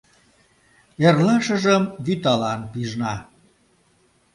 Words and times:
Эрлашыжым 1.07 1.83
вӱталан 2.05 2.59
пижна. 2.71 3.15